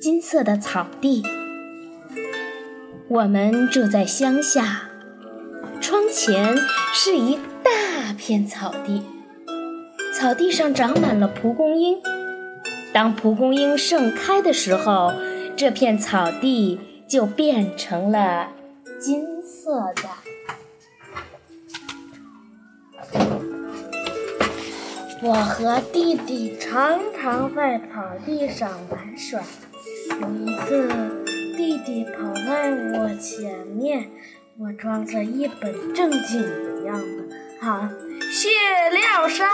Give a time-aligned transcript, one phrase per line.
[0.00, 1.22] 金色的草地。
[3.08, 4.88] 我们住在乡下
[5.80, 6.56] 窗前
[6.94, 9.02] 是一大片草地。
[10.14, 11.98] 草地上长满了蒲公英。
[12.92, 15.12] 当蒲公英盛开的时候
[15.56, 18.50] 这片草地就变成了
[19.00, 20.21] 金色的
[25.24, 29.40] 我和弟弟常常在草地上玩耍。
[30.20, 31.24] 有一次，
[31.56, 34.10] 弟弟跑在我前面，
[34.58, 37.30] 我装作一本正经的样子，
[37.60, 37.88] 喊
[38.32, 38.48] “谢
[38.90, 39.48] 廖沙”。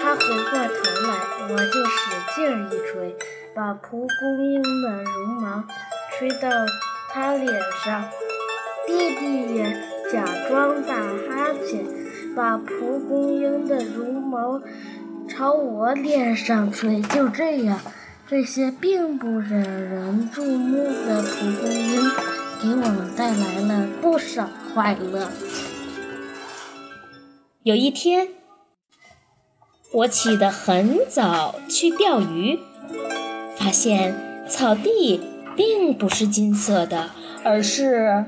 [0.00, 1.18] 他回过头来，
[1.50, 3.16] 我就使劲一吹，
[3.56, 5.64] 把蒲公英的绒毛
[6.16, 6.48] 吹到
[7.12, 8.08] 他脸上。
[8.86, 9.64] 弟弟也
[10.12, 12.07] 假装打哈欠。
[12.38, 14.62] 把蒲公英的绒毛
[15.28, 17.80] 朝我脸上吹，就这样，
[18.28, 22.00] 这些并不惹人注目的蒲公英
[22.62, 25.32] 给我们带来了不少快乐。
[27.64, 28.28] 有一天，
[29.92, 32.60] 我起得很早去钓鱼，
[33.56, 34.14] 发现
[34.48, 35.20] 草地
[35.56, 37.10] 并不是金色的，
[37.42, 38.26] 而是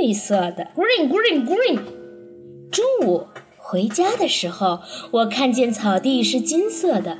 [0.00, 2.01] 绿色的，green green green。
[2.72, 3.26] 中午
[3.58, 7.18] 回家的时候，我看见草地是金色的。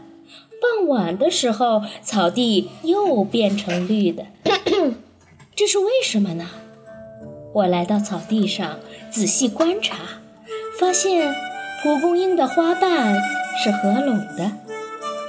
[0.63, 4.25] 傍晚的时候，草地又变成绿的，
[5.55, 6.49] 这是为什么呢？
[7.53, 8.79] 我来到草地上
[9.11, 9.97] 仔细观察，
[10.81, 11.35] 发现
[11.83, 13.21] 蒲公英的花瓣
[13.63, 14.53] 是合拢的。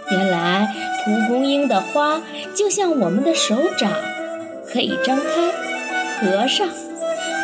[0.10, 2.22] 原来蒲公英的花
[2.56, 3.92] 就像我们的手掌，
[4.72, 5.52] 可以张开、
[6.22, 6.70] 合上。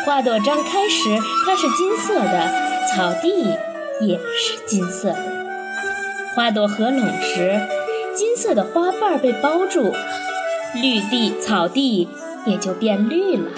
[0.06, 2.59] 花朵张开时，它是金色的。
[2.94, 3.56] 草地
[4.00, 5.16] 也是金色的，
[6.34, 7.60] 花朵合拢时，
[8.16, 9.92] 金色的花瓣被包住，
[10.74, 12.08] 绿地草地
[12.44, 13.50] 也就变绿了。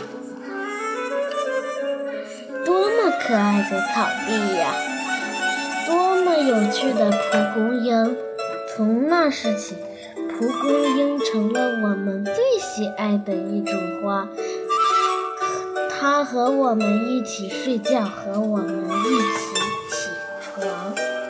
[2.65, 4.75] 多么可爱的草地呀！
[5.87, 7.19] 多么有趣的蒲
[7.55, 8.17] 公英！
[8.77, 9.75] 从那时起，
[10.15, 14.29] 蒲公英成了我们最喜爱的一种花。
[16.03, 19.55] 他和我们一起睡觉，和我们一起
[19.89, 20.11] 起
[20.43, 21.22] 床。